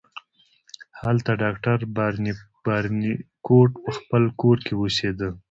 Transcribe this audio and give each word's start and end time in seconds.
هلته 1.01 1.31
ډاکټر 1.43 1.77
بارنیکوټ 2.65 3.71
په 3.83 3.91
خپل 3.97 4.23
کور 4.41 4.57
کې 4.65 4.73
اوسیده. 4.77 5.29